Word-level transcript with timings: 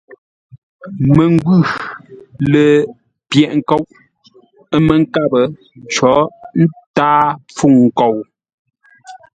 Məngwʉ̂ 1.15 1.57
lə̂ 2.51 2.67
pyə̂ghʼ 3.29 3.53
ńkóʼ, 3.59 3.83
ə́ 4.75 4.79
mə́ 4.85 4.97
nkáp; 5.01 5.33
có 5.93 6.11
tǎa 6.95 7.17
pfûŋ 7.55 7.73
nkou. 7.87 8.15